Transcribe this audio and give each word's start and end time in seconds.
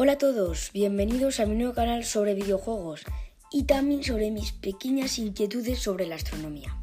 Hola 0.00 0.12
a 0.12 0.18
todos, 0.18 0.70
bienvenidos 0.72 1.40
a 1.40 1.46
mi 1.46 1.56
nuevo 1.56 1.74
canal 1.74 2.04
sobre 2.04 2.36
videojuegos 2.36 3.02
y 3.50 3.64
también 3.64 4.04
sobre 4.04 4.30
mis 4.30 4.52
pequeñas 4.52 5.18
inquietudes 5.18 5.80
sobre 5.80 6.06
la 6.06 6.14
astronomía. 6.14 6.80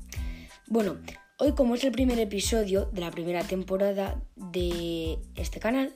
Bueno, 0.67 0.97
hoy 1.37 1.53
como 1.53 1.75
es 1.75 1.85
el 1.85 1.93
primer 1.93 2.19
episodio 2.19 2.89
de 2.91 2.99
la 2.99 3.11
primera 3.11 3.41
temporada 3.45 4.21
de 4.35 5.17
este 5.35 5.61
canal, 5.61 5.95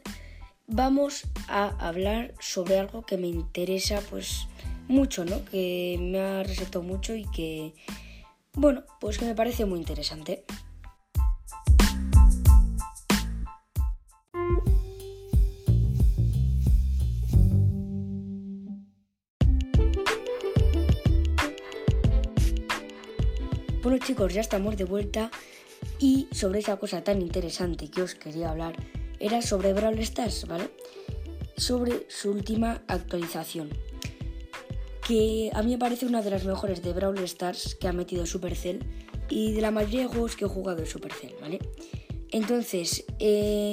vamos 0.65 1.23
a 1.49 1.67
hablar 1.85 2.35
sobre 2.39 2.79
algo 2.79 3.01
que 3.01 3.17
me 3.17 3.27
interesa 3.27 3.99
pues 4.09 4.47
mucho, 4.87 5.25
¿no? 5.25 5.43
Que 5.43 5.97
me 5.99 6.21
ha 6.21 6.43
resaltado 6.43 6.83
mucho 6.83 7.15
y 7.15 7.29
que, 7.31 7.73
bueno, 8.53 8.85
pues 9.01 9.17
que 9.17 9.25
me 9.25 9.35
parece 9.35 9.65
muy 9.65 9.79
interesante. 9.79 10.45
Bueno 23.81 23.97
chicos, 23.97 24.33
ya 24.33 24.41
estamos 24.41 24.75
de 24.75 24.83
vuelta 24.83 25.31
y 25.99 26.27
sobre 26.31 26.59
esa 26.59 26.75
cosa 26.75 27.01
tan 27.01 27.21
interesante 27.21 27.89
que 27.89 28.01
os 28.01 28.13
quería 28.13 28.49
hablar 28.49 28.75
era 29.21 29.41
sobre 29.41 29.71
Brawl 29.71 29.99
Stars, 29.99 30.47
¿vale? 30.47 30.69
Sobre 31.55 32.05
su 32.09 32.31
última 32.31 32.83
actualización, 32.89 33.69
que 35.07 35.49
a 35.53 35.63
mí 35.63 35.71
me 35.71 35.77
parece 35.77 36.05
una 36.05 36.21
de 36.21 36.29
las 36.29 36.43
mejores 36.43 36.83
de 36.83 36.91
Brawl 36.91 37.19
Stars 37.19 37.75
que 37.75 37.87
ha 37.87 37.93
metido 37.93 38.25
Supercell 38.25 38.83
y 39.29 39.53
de 39.53 39.61
la 39.61 39.71
mayoría 39.71 40.01
de 40.01 40.07
juegos 40.07 40.35
que 40.35 40.43
he 40.43 40.49
jugado 40.49 40.79
en 40.79 40.85
Supercell, 40.85 41.35
¿vale? 41.39 41.59
Entonces, 42.31 43.05
eh, 43.19 43.71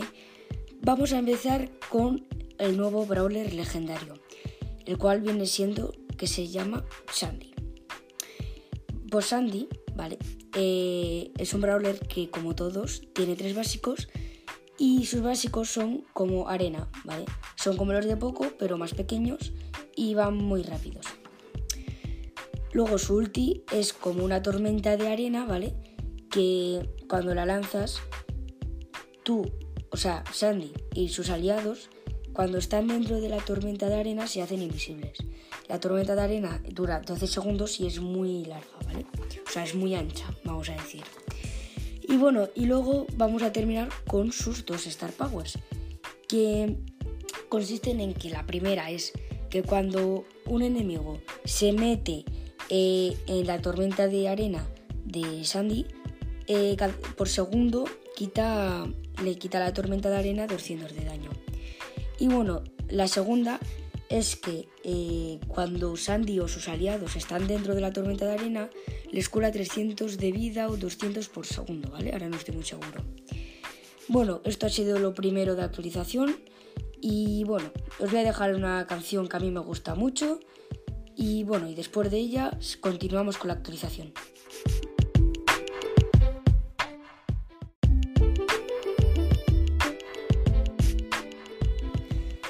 vamos 0.82 1.12
a 1.14 1.18
empezar 1.18 1.68
con 1.90 2.28
el 2.58 2.76
nuevo 2.76 3.06
Brawler 3.06 3.52
legendario, 3.52 4.14
el 4.84 4.98
cual 4.98 5.20
viene 5.20 5.46
siendo 5.46 5.92
que 6.16 6.28
se 6.28 6.46
llama 6.46 6.84
Sandy. 7.12 7.54
Pues 9.10 9.26
Sandy 9.26 9.68
¿vale? 9.96 10.18
Eh, 10.54 11.32
es 11.38 11.54
un 11.54 11.62
brawler 11.62 11.98
que, 11.98 12.30
como 12.30 12.54
todos, 12.54 13.02
tiene 13.14 13.34
tres 13.34 13.54
básicos 13.54 14.08
y 14.78 15.06
sus 15.06 15.22
básicos 15.22 15.70
son 15.70 16.04
como 16.12 16.48
arena, 16.48 16.88
¿vale? 17.04 17.24
Son 17.56 17.76
como 17.76 17.92
los 17.92 18.04
de 18.04 18.16
poco, 18.16 18.52
pero 18.58 18.78
más 18.78 18.94
pequeños 18.94 19.52
y 19.94 20.14
van 20.14 20.36
muy 20.36 20.62
rápidos. 20.62 21.06
Luego 22.72 22.98
su 22.98 23.14
ulti 23.14 23.64
es 23.72 23.92
como 23.94 24.22
una 24.24 24.42
tormenta 24.42 24.96
de 24.96 25.08
arena, 25.08 25.46
¿vale? 25.46 25.74
Que 26.30 26.90
cuando 27.08 27.34
la 27.34 27.46
lanzas, 27.46 28.02
tú, 29.22 29.50
o 29.90 29.96
sea, 29.96 30.24
Sandy 30.30 30.72
y 30.92 31.08
sus 31.08 31.30
aliados, 31.30 31.88
cuando 32.34 32.58
están 32.58 32.88
dentro 32.88 33.18
de 33.18 33.30
la 33.30 33.38
tormenta 33.38 33.88
de 33.88 33.94
arena 33.94 34.26
se 34.26 34.42
hacen 34.42 34.60
invisibles. 34.60 35.16
La 35.68 35.80
tormenta 35.80 36.14
de 36.14 36.22
arena 36.22 36.62
dura 36.68 37.00
12 37.00 37.26
segundos 37.26 37.80
y 37.80 37.86
es 37.86 38.00
muy 38.00 38.44
larga, 38.44 38.66
¿vale? 38.84 39.06
O 39.46 39.50
sea, 39.50 39.64
es 39.64 39.74
muy 39.74 39.94
ancha, 39.94 40.26
vamos 40.44 40.68
a 40.70 40.74
decir. 40.74 41.02
Y 42.08 42.16
bueno, 42.16 42.48
y 42.54 42.66
luego 42.66 43.06
vamos 43.16 43.42
a 43.42 43.52
terminar 43.52 43.88
con 44.06 44.30
sus 44.30 44.64
dos 44.64 44.86
Star 44.86 45.10
Powers, 45.10 45.58
que 46.28 46.76
consisten 47.48 48.00
en 48.00 48.14
que 48.14 48.30
la 48.30 48.46
primera 48.46 48.90
es 48.90 49.12
que 49.50 49.62
cuando 49.62 50.24
un 50.46 50.62
enemigo 50.62 51.20
se 51.44 51.72
mete 51.72 52.24
eh, 52.68 53.16
en 53.26 53.46
la 53.46 53.60
tormenta 53.60 54.06
de 54.06 54.28
arena 54.28 54.66
de 55.04 55.44
Sandy, 55.44 55.86
eh, 56.46 56.76
por 57.16 57.28
segundo 57.28 57.86
quita, 58.14 58.86
le 59.22 59.36
quita 59.36 59.58
la 59.58 59.72
tormenta 59.72 60.10
de 60.10 60.16
arena 60.16 60.46
200 60.46 60.94
de 60.94 61.04
daño. 61.04 61.30
Y 62.18 62.28
bueno, 62.28 62.62
la 62.88 63.08
segunda 63.08 63.58
es 64.08 64.36
que 64.36 64.68
eh, 64.84 65.40
cuando 65.48 65.96
Sandy 65.96 66.40
o 66.40 66.48
sus 66.48 66.68
aliados 66.68 67.16
están 67.16 67.46
dentro 67.46 67.74
de 67.74 67.80
la 67.80 67.92
tormenta 67.92 68.26
de 68.26 68.32
arena, 68.32 68.70
les 69.10 69.28
cura 69.28 69.50
300 69.50 70.18
de 70.18 70.32
vida 70.32 70.68
o 70.68 70.76
200 70.76 71.28
por 71.28 71.46
segundo, 71.46 71.90
¿vale? 71.90 72.12
Ahora 72.12 72.28
no 72.28 72.36
estoy 72.36 72.54
muy 72.54 72.64
seguro. 72.64 73.02
Bueno, 74.08 74.40
esto 74.44 74.66
ha 74.66 74.70
sido 74.70 74.98
lo 74.98 75.14
primero 75.14 75.56
de 75.56 75.62
actualización 75.62 76.36
y 77.00 77.44
bueno, 77.44 77.72
os 77.98 78.10
voy 78.10 78.20
a 78.20 78.24
dejar 78.24 78.54
una 78.54 78.86
canción 78.86 79.28
que 79.28 79.36
a 79.36 79.40
mí 79.40 79.50
me 79.50 79.60
gusta 79.60 79.94
mucho 79.94 80.40
y 81.16 81.44
bueno, 81.44 81.68
y 81.68 81.74
después 81.74 82.10
de 82.10 82.18
ella 82.18 82.56
continuamos 82.80 83.38
con 83.38 83.48
la 83.48 83.54
actualización. 83.54 84.12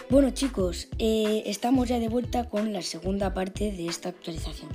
Bueno 0.09 0.31
chicos, 0.31 0.87
eh, 1.01 1.43
estamos 1.47 1.89
ya 1.89 1.99
de 1.99 2.09
vuelta 2.09 2.49
con 2.49 2.73
la 2.73 2.83
segunda 2.83 3.35
parte 3.35 3.73
de 3.73 3.89
esta 3.89 4.11
actualización. 4.11 4.71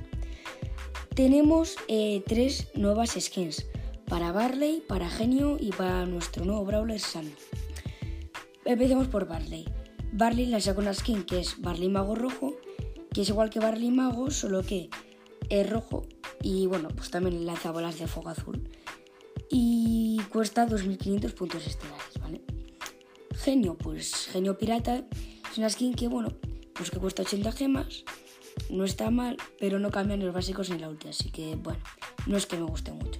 Tenemos 1.14 1.76
eh, 1.88 2.22
tres 2.26 2.68
nuevas 2.74 3.16
skins 3.18 3.64
para 4.06 4.30
Barley, 4.30 4.82
para 4.86 5.08
Genio 5.08 5.56
y 5.58 5.70
para 5.70 6.04
nuestro 6.04 6.44
nuevo 6.44 6.66
Brawler 6.66 7.00
Sun. 7.00 7.32
Empecemos 8.66 9.08
por 9.08 9.26
Barley. 9.26 9.64
Barley 10.12 10.44
la 10.44 10.60
segunda 10.60 10.92
skin 10.92 11.24
que 11.24 11.40
es 11.40 11.62
Barley 11.62 11.88
Mago 11.88 12.14
Rojo, 12.14 12.54
que 13.14 13.22
es 13.22 13.30
igual 13.30 13.48
que 13.48 13.58
Barley 13.58 13.90
Mago, 13.90 14.30
solo 14.30 14.62
que 14.62 14.90
es 15.48 15.70
rojo 15.70 16.04
y 16.42 16.66
bueno, 16.66 16.88
pues 16.88 17.10
también 17.10 17.46
lanza 17.46 17.70
bolas 17.70 17.98
de 17.98 18.06
fuego 18.06 18.28
azul. 18.28 18.68
Y 19.48 20.20
cuesta 20.30 20.66
2500 20.66 21.32
puntos 21.32 21.66
estelares. 21.66 22.01
Genio, 23.42 23.76
pues 23.76 24.28
Genio 24.28 24.56
Pirata 24.56 25.02
es 25.50 25.58
una 25.58 25.68
skin 25.68 25.94
que, 25.94 26.06
bueno, 26.06 26.28
pues 26.74 26.92
que 26.92 27.00
cuesta 27.00 27.22
80 27.22 27.50
gemas, 27.50 28.04
no 28.70 28.84
está 28.84 29.10
mal, 29.10 29.36
pero 29.58 29.80
no 29.80 29.90
cambian 29.90 30.24
los 30.24 30.32
básicos 30.32 30.70
ni 30.70 30.78
la 30.78 30.88
ulti, 30.88 31.08
así 31.08 31.32
que, 31.32 31.56
bueno, 31.56 31.80
no 32.28 32.36
es 32.36 32.46
que 32.46 32.56
me 32.56 32.62
guste 32.62 32.92
mucho. 32.92 33.18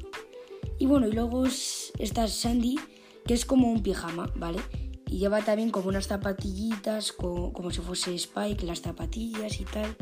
Y 0.78 0.86
bueno, 0.86 1.08
y 1.08 1.12
luego 1.12 1.44
está 1.98 2.28
Sandy, 2.28 2.78
que 3.26 3.34
es 3.34 3.44
como 3.44 3.72
un 3.72 3.82
pijama, 3.82 4.30
¿vale? 4.36 4.60
Y 5.08 5.18
lleva 5.18 5.42
también 5.42 5.70
como 5.70 5.88
unas 5.88 6.06
zapatillitas, 6.06 7.10
como, 7.10 7.70
si 7.72 7.80
fuese 7.80 8.14
Spike, 8.14 8.64
las 8.64 8.80
zapatillas 8.80 9.60
y 9.60 9.64
tal. 9.64 9.96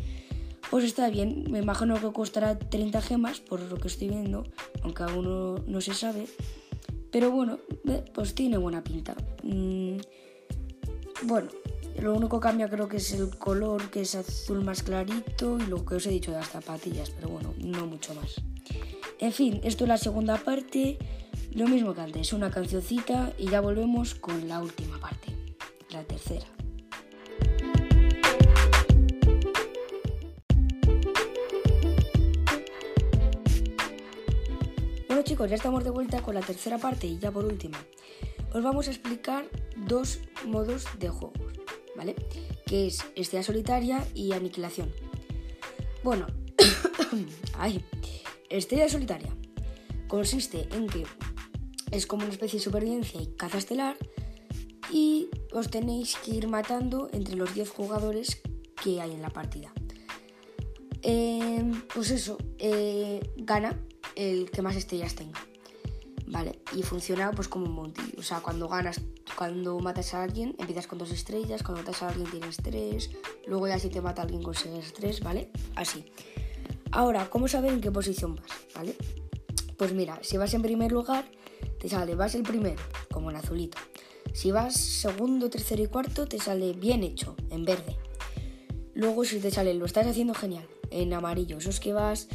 Pues 0.71 0.85
está 0.85 1.09
bien, 1.09 1.47
me 1.51 1.61
imagino 1.61 1.99
que 1.99 2.13
costará 2.13 2.59
30 2.59 3.01
gemas, 3.01 3.41
por 3.41 3.63
lo 3.63 3.77
que 3.77 3.89
estoy 3.89 4.09
viendo, 4.09 4.45
aunque 4.83 5.03
aún 5.03 5.65
no 5.67 5.81
se 5.81 5.95
sabe. 5.95 6.27
Pero 7.11 7.31
bueno, 7.31 7.59
pues 8.15 8.35
tiene 8.35 8.57
buena 8.57 8.83
pinta. 8.83 9.15
Mm, 9.43 9.99
bueno, 11.23 11.49
lo 12.01 12.15
único 12.15 12.41
que 12.41 12.45
cambia 12.49 12.69
creo 12.69 12.89
que 12.89 12.99
es 12.99 13.13
el 13.13 13.37
color, 13.37 13.91
que 13.91 14.03
es 14.03 14.15
azul 14.15 14.65
más 14.65 14.83
clarito 14.83 15.59
y 15.59 15.67
lo 15.67 15.85
que 15.85 15.97
os 15.97 16.07
he 16.07 16.11
dicho 16.11 16.31
de 16.31 16.39
las 16.39 16.49
zapatillas, 16.49 17.11
pero 17.11 17.29
bueno, 17.29 17.55
no 17.59 17.87
mucho 17.87 18.15
más. 18.15 18.37
En 19.19 19.33
fin, 19.33 19.61
esto 19.65 19.85
es 19.85 19.89
la 19.89 19.99
segunda 19.99 20.39
parte, 20.39 20.99
lo 21.53 21.69
mismo 21.69 21.95
que 21.95 22.01
antes, 22.01 22.33
una 22.33 22.51
cancioncita 22.51 23.33
y 23.39 23.51
ya 23.51 23.61
volvemos 23.61 24.15
con 24.15 24.49
la 24.49 24.63
última 24.63 24.99
parte, 24.99 25.35
la 25.91 26.03
tercera. 26.05 26.47
Chicos, 35.31 35.49
ya 35.49 35.55
estamos 35.55 35.85
de 35.85 35.91
vuelta 35.91 36.23
con 36.23 36.35
la 36.35 36.41
tercera 36.41 36.77
parte 36.77 37.07
y 37.07 37.17
ya 37.21 37.31
por 37.31 37.45
último, 37.45 37.79
os 38.53 38.65
vamos 38.65 38.89
a 38.89 38.91
explicar 38.91 39.45
dos 39.77 40.19
modos 40.45 40.87
de 40.99 41.09
juegos, 41.09 41.53
¿vale? 41.95 42.17
Que 42.67 42.89
es 42.89 43.07
estrella 43.15 43.45
solitaria 43.45 44.05
y 44.13 44.33
aniquilación. 44.33 44.93
Bueno, 46.03 46.27
ay, 47.59 47.85
estrella 48.49 48.89
solitaria 48.89 49.33
consiste 50.09 50.67
en 50.73 50.89
que 50.89 51.07
es 51.93 52.07
como 52.09 52.25
una 52.25 52.33
especie 52.33 52.59
de 52.59 52.65
supervivencia 52.65 53.23
y 53.23 53.29
caza 53.29 53.59
estelar 53.59 53.97
y 54.91 55.29
os 55.53 55.71
tenéis 55.71 56.17
que 56.17 56.33
ir 56.33 56.49
matando 56.49 57.09
entre 57.13 57.37
los 57.37 57.55
10 57.55 57.71
jugadores 57.71 58.43
que 58.83 59.01
hay 59.01 59.13
en 59.13 59.23
la 59.23 59.31
partida. 59.31 59.73
Em, 61.03 61.83
pues 61.95 62.11
eso, 62.11 62.37
eh, 62.59 63.21
gana 63.37 63.79
el 64.17 64.51
que 64.51 64.63
más 64.63 64.77
estrellas 64.77 65.15
tenga. 65.15 65.39
¿Vale? 66.27 66.61
Y 66.77 66.83
funciona 66.85 67.33
pues 67.33 67.49
como 67.49 67.67
un 67.67 67.73
monty. 67.73 68.03
O 68.17 68.23
sea, 68.23 68.41
cuando 68.41 68.69
ganas, 68.69 69.01
cuando 69.37 69.79
matas 69.81 70.15
a 70.15 70.23
alguien, 70.23 70.55
empiezas 70.59 70.87
con 70.87 70.99
dos 70.99 71.11
estrellas, 71.11 71.63
cuando 71.63 71.83
matas 71.83 72.03
a 72.03 72.09
alguien 72.09 72.31
tienes 72.31 72.57
tres, 72.59 73.11
luego 73.47 73.67
ya 73.67 73.79
si 73.81 73.89
te 73.89 74.01
mata 74.01 74.23
alguien 74.23 74.43
consigues 74.43 74.93
tres, 74.93 75.21
¿vale? 75.21 75.51
Así. 75.75 76.05
Ahora, 76.93 77.29
¿cómo 77.31 77.49
saber 77.49 77.73
en 77.73 77.81
qué 77.81 77.91
posición 77.91 78.37
vas? 78.37 78.51
¿Vale? 78.75 78.97
Pues 79.77 79.93
mira, 79.93 80.19
si 80.23 80.37
vas 80.37 80.55
en 80.55 80.63
primer 80.63 80.93
lugar, 80.93 81.25
te 81.81 81.89
sale, 81.89 82.15
vas 82.15 82.35
el 82.35 82.43
primero, 82.43 82.81
como 83.11 83.31
en 83.31 83.37
azulito. 83.37 83.79
Si 84.33 84.51
vas 84.51 84.75
segundo, 84.75 85.51
tercero 85.51 85.83
y 85.83 85.87
cuarto, 85.87 86.27
te 86.27 86.39
sale 86.39 86.73
bien 86.73 87.03
hecho, 87.03 87.35
en 87.51 87.65
verde. 87.65 87.97
Luego 88.95 89.25
si 89.25 89.41
te 89.41 89.51
sale, 89.51 89.75
lo 89.75 89.87
estás 89.87 90.07
haciendo 90.07 90.35
genial, 90.35 90.67
en 90.91 91.13
amarillo. 91.15 91.59
Eso 91.59 91.71
es 91.71 91.81
que 91.81 91.93
vas 91.93 92.29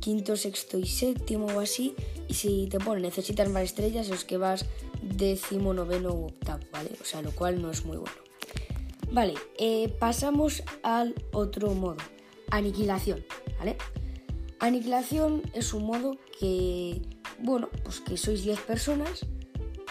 quinto, 0.00 0.36
sexto 0.36 0.78
y 0.78 0.86
séptimo 0.86 1.46
o 1.46 1.60
así. 1.60 1.94
Y 2.28 2.34
si 2.34 2.66
te 2.68 2.78
pone 2.78 3.00
necesitas 3.02 3.48
más 3.48 3.64
estrellas, 3.64 4.08
es 4.08 4.24
que 4.24 4.36
vas 4.36 4.66
décimo, 5.02 5.72
noveno 5.74 6.10
o 6.10 6.26
octavo, 6.26 6.64
¿vale? 6.72 6.90
O 7.00 7.04
sea, 7.04 7.22
lo 7.22 7.32
cual 7.32 7.60
no 7.62 7.70
es 7.70 7.84
muy 7.84 7.96
bueno. 7.96 8.16
Vale, 9.12 9.34
eh, 9.58 9.88
pasamos 9.98 10.62
al 10.82 11.14
otro 11.32 11.74
modo, 11.74 11.96
aniquilación, 12.50 13.24
¿vale? 13.58 13.76
Aniquilación 14.60 15.42
es 15.52 15.74
un 15.74 15.84
modo 15.84 16.16
que, 16.38 17.02
bueno, 17.40 17.68
pues 17.82 18.00
que 18.00 18.16
sois 18.16 18.44
10 18.44 18.60
personas, 18.60 19.26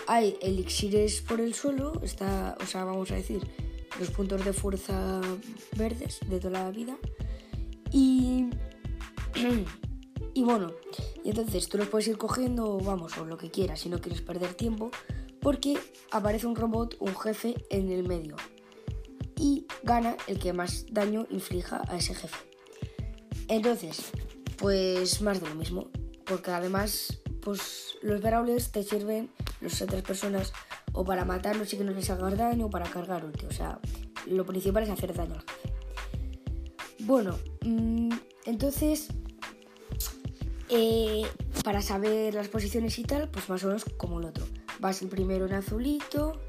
hay 0.08 0.38
elixires 0.42 1.22
por 1.22 1.42
el 1.42 1.54
suelo, 1.54 2.00
está, 2.02 2.56
o 2.62 2.66
sea, 2.66 2.86
vamos 2.86 3.12
a 3.12 3.16
decir, 3.16 3.42
los 4.00 4.10
puntos 4.12 4.46
de 4.46 4.54
fuerza 4.54 5.20
verdes 5.76 6.20
de 6.30 6.40
toda 6.40 6.64
la 6.64 6.72
vida, 6.72 6.98
y, 7.92 8.46
y 10.40 10.44
bueno, 10.46 10.72
y 11.22 11.32
entonces 11.32 11.68
tú 11.68 11.78
los 11.78 11.90
puedes 11.90 12.08
ir 12.08 12.18
cogiendo, 12.18 12.78
vamos, 12.78 13.18
o 13.18 13.26
lo 13.26 13.38
que 13.38 13.52
quieras, 13.52 13.82
si 13.82 13.90
no 13.90 14.00
quieres 14.00 14.22
perder 14.22 14.54
tiempo, 14.54 14.90
porque 15.42 15.78
aparece 16.12 16.48
un 16.48 16.56
robot, 16.56 16.96
un 17.02 17.14
jefe 17.14 17.56
en 17.70 17.92
el 17.92 18.08
medio, 18.08 18.38
y 19.36 19.68
gana 19.84 20.16
el 20.28 20.40
que 20.40 20.54
más 20.54 20.86
daño 20.92 21.28
inflija 21.30 21.82
a 21.90 21.98
ese 21.98 22.16
jefe. 22.16 22.38
Entonces, 23.50 24.12
pues 24.58 25.22
más 25.22 25.42
de 25.42 25.50
lo 25.50 25.56
mismo, 25.56 25.90
porque 26.24 26.52
además 26.52 27.20
pues 27.42 27.98
los 28.02 28.22
brawlers 28.22 28.72
te 28.72 28.84
sirven, 28.84 29.30
las 29.60 29.82
otras 29.82 30.04
personas, 30.04 30.54
o 30.94 31.04
para 31.04 31.26
matarlos 31.26 31.74
y 31.74 31.78
que 31.78 31.84
no 31.84 31.92
les 31.92 32.10
haga 32.12 32.30
daño, 32.30 32.68
o 32.68 32.70
para 32.70 32.90
cargar 32.90 33.26
o 33.26 33.52
sea, 33.52 33.78
lo 34.26 34.46
principal 34.46 34.84
es 34.84 34.90
hacer 34.90 35.14
daño 35.14 35.34
al 35.34 35.42
jefe. 35.42 35.74
Bueno, 37.00 37.38
mm, 37.66 38.14
entonces, 38.46 39.10
eh, 40.70 41.24
para 41.64 41.82
saber 41.82 42.34
las 42.34 42.48
posiciones 42.48 42.98
y 43.00 43.04
tal, 43.04 43.30
pues 43.30 43.50
más 43.50 43.64
o 43.64 43.68
menos 43.68 43.86
como 43.98 44.20
el 44.20 44.26
otro. 44.26 44.46
Vas 44.80 45.02
el 45.02 45.10
primero 45.10 45.46
en 45.46 45.54
azulito, 45.54 46.40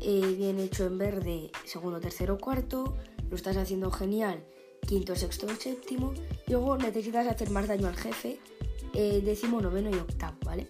eh, 0.00 0.34
bien 0.36 0.58
hecho 0.58 0.86
en 0.86 0.96
verde, 0.96 1.50
segundo, 1.64 2.00
tercero, 2.00 2.38
cuarto, 2.38 2.96
lo 3.28 3.36
estás 3.36 3.56
haciendo 3.58 3.90
genial, 3.90 4.42
quinto, 4.86 5.14
sexto, 5.14 5.46
séptimo, 5.48 6.14
y 6.46 6.52
luego 6.52 6.78
necesitas 6.78 7.26
hacer 7.26 7.50
más 7.50 7.68
daño 7.68 7.86
al 7.86 7.96
jefe, 7.96 8.38
eh, 8.94 9.20
décimo, 9.22 9.60
noveno 9.60 9.90
y 9.90 9.94
octavo, 9.94 10.38
¿vale? 10.44 10.68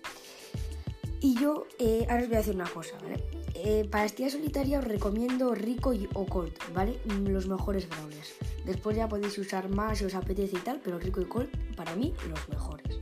Y 1.21 1.39
yo 1.39 1.67
eh, 1.79 2.07
ahora 2.09 2.23
os 2.23 2.29
voy 2.29 2.37
a 2.37 2.39
decir 2.39 2.55
una 2.55 2.69
cosa, 2.69 2.97
¿vale? 3.03 3.23
para 3.91 4.07
estía 4.07 4.31
solitaria 4.31 4.79
os 4.79 4.85
recomiendo 4.87 5.55
Rico 5.55 5.93
y, 5.93 6.09
o 6.15 6.25
Colt, 6.25 6.57
¿vale? 6.73 6.99
Los 7.27 7.47
mejores 7.47 7.87
brawlers. 7.91 8.35
Después 8.71 8.97
ya 8.97 9.09
podéis 9.09 9.37
usar 9.37 9.69
más 9.69 9.99
si 9.99 10.05
os 10.05 10.15
apetece 10.15 10.57
y 10.57 10.61
tal, 10.61 10.81
pero 10.81 10.97
Rico 10.97 11.21
y 11.21 11.25
Colt, 11.25 11.51
para 11.75 11.97
mí, 11.97 12.15
los 12.29 12.49
mejores. 12.49 13.01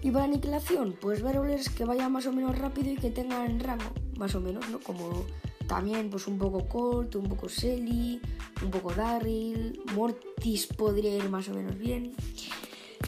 Y 0.00 0.10
para 0.10 0.24
aniquilación, 0.24 0.96
pues 0.98 1.20
brawlers 1.20 1.68
que 1.68 1.84
vayan 1.84 2.10
más 2.10 2.24
o 2.24 2.32
menos 2.32 2.58
rápido 2.58 2.90
y 2.90 2.96
que 2.96 3.10
tengan 3.10 3.60
rango, 3.60 3.92
más 4.16 4.34
o 4.34 4.40
menos, 4.40 4.66
¿no? 4.70 4.80
Como 4.80 5.26
también 5.66 6.08
pues 6.08 6.26
un 6.26 6.38
poco 6.38 6.66
Colt, 6.66 7.16
un 7.16 7.28
poco 7.28 7.50
Selly, 7.50 8.18
un 8.62 8.70
poco 8.70 8.94
Darryl, 8.94 9.78
Mortis 9.94 10.68
podría 10.68 11.14
ir 11.14 11.28
más 11.28 11.50
o 11.50 11.52
menos 11.52 11.76
bien. 11.76 12.14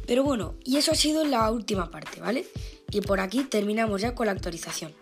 Pero 0.07 0.23
bueno, 0.23 0.57
y 0.63 0.77
eso 0.77 0.93
ha 0.93 0.97
sido 0.97 1.25
la 1.25 1.51
última 1.51 1.91
parte, 1.91 2.21
¿vale? 2.21 2.45
Y 2.91 3.01
por 3.01 3.21
aquí 3.21 3.45
terminamos 3.45 4.03
ya 4.03 4.15
con 4.15 4.27
la 4.27 4.33
actualización. 4.33 4.93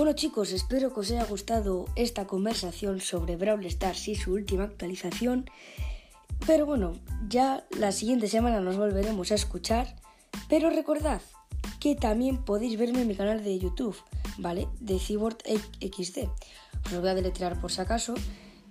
Bueno 0.00 0.14
chicos, 0.14 0.52
espero 0.52 0.94
que 0.94 1.00
os 1.00 1.10
haya 1.10 1.26
gustado 1.26 1.84
esta 1.94 2.26
conversación 2.26 3.02
sobre 3.02 3.36
Brawl 3.36 3.66
Stars 3.66 4.08
y 4.08 4.14
su 4.14 4.32
última 4.32 4.64
actualización. 4.64 5.44
Pero 6.46 6.64
bueno, 6.64 6.94
ya 7.28 7.66
la 7.78 7.92
siguiente 7.92 8.26
semana 8.26 8.60
nos 8.60 8.78
volveremos 8.78 9.30
a 9.30 9.34
escuchar. 9.34 9.94
Pero 10.48 10.70
recordad 10.70 11.20
que 11.80 11.96
también 11.96 12.42
podéis 12.46 12.78
verme 12.78 13.02
en 13.02 13.08
mi 13.08 13.14
canal 13.14 13.44
de 13.44 13.58
YouTube, 13.58 13.94
¿vale? 14.38 14.68
De 14.80 14.98
Cyborg 14.98 15.36
XD. 15.44 16.30
Os 16.86 16.92
lo 16.92 17.02
voy 17.02 17.10
a 17.10 17.14
deletrear 17.14 17.60
por 17.60 17.70
si 17.70 17.82
acaso, 17.82 18.14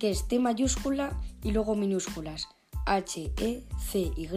que 0.00 0.10
es 0.10 0.26
T 0.26 0.40
mayúscula 0.40 1.16
y 1.44 1.52
luego 1.52 1.76
minúsculas. 1.76 2.48
H, 2.86 3.32
E, 3.38 3.68
C, 3.78 4.10
Y, 4.16 4.28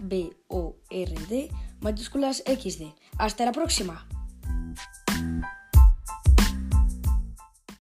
B, 0.00 0.30
O, 0.48 0.76
R, 0.88 1.14
D, 1.28 1.50
mayúsculas 1.80 2.42
XD. 2.46 2.94
Hasta 3.18 3.44
la 3.44 3.52
próxima. 3.52 4.08